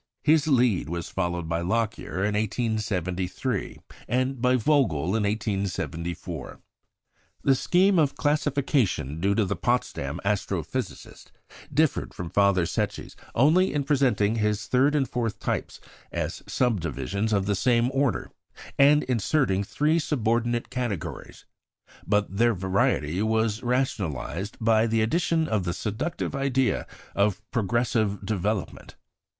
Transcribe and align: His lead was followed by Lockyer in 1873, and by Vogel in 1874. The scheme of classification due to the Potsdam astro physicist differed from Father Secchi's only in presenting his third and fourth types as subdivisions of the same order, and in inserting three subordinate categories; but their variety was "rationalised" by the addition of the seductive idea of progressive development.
His 0.23 0.47
lead 0.47 0.89
was 0.89 1.09
followed 1.09 1.47
by 1.47 1.61
Lockyer 1.61 2.25
in 2.25 2.33
1873, 2.33 3.77
and 4.07 4.41
by 4.41 4.55
Vogel 4.55 5.15
in 5.15 5.21
1874. 5.21 6.59
The 7.43 7.53
scheme 7.53 7.99
of 7.99 8.15
classification 8.15 9.19
due 9.21 9.35
to 9.35 9.45
the 9.45 9.55
Potsdam 9.55 10.19
astro 10.25 10.63
physicist 10.63 11.31
differed 11.71 12.15
from 12.15 12.31
Father 12.31 12.65
Secchi's 12.65 13.15
only 13.35 13.71
in 13.71 13.83
presenting 13.83 14.37
his 14.37 14.65
third 14.65 14.95
and 14.95 15.07
fourth 15.07 15.37
types 15.37 15.79
as 16.11 16.41
subdivisions 16.47 17.31
of 17.31 17.45
the 17.45 17.53
same 17.53 17.91
order, 17.93 18.31
and 18.79 19.03
in 19.03 19.11
inserting 19.17 19.63
three 19.63 19.99
subordinate 19.99 20.71
categories; 20.71 21.45
but 22.07 22.37
their 22.37 22.55
variety 22.55 23.21
was 23.21 23.61
"rationalised" 23.61 24.57
by 24.59 24.87
the 24.87 25.03
addition 25.03 25.47
of 25.47 25.63
the 25.63 25.73
seductive 25.73 26.35
idea 26.35 26.87
of 27.15 27.39
progressive 27.51 28.25
development. 28.25 28.95